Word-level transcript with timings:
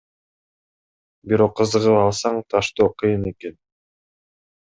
Бирок 1.31 1.53
кызыгып 1.59 1.97
алсаң 2.05 2.41
таштоо 2.55 2.89
кыйын 3.03 3.29
экен. 3.35 3.57